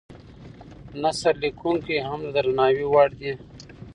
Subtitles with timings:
[1.01, 3.31] نثر لیکونکي هم د درناوي وړ دي.